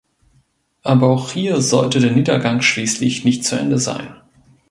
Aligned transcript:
Aber 0.81 1.09
auch 1.09 1.31
hier 1.31 1.61
sollte 1.61 1.99
der 1.99 2.09
Niedergang 2.09 2.63
schließlich 2.63 3.23
nicht 3.23 3.45
zu 3.45 3.55
Ende 3.55 3.77
sein. 3.77 4.15